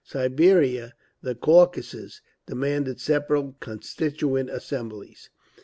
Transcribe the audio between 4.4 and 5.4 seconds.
Assemblies.